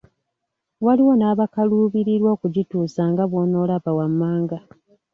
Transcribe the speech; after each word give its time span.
Waliwo 0.85 1.13
n’abakaluubirirwa 1.17 2.29
okugituusa 2.35 3.01
nga 3.11 3.23
bw’onoolaba 3.29 3.91
wammanga. 3.97 4.57